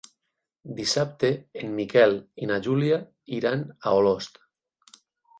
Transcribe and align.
Dissabte 0.77 1.29
en 1.63 1.75
Miquel 1.79 2.15
i 2.45 2.49
na 2.51 2.57
Júlia 2.67 2.97
iran 3.41 3.61
a 3.67 3.93
Olost. 3.99 4.41